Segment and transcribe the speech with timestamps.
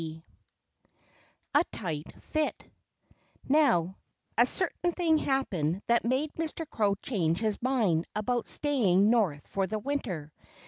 [0.01, 0.23] XVI
[1.53, 2.67] A TIGHT FIT
[3.47, 3.97] Now,
[4.35, 6.67] a certain thing happened that made Mr.
[6.67, 10.33] Crow change his mind about staying North for the winter.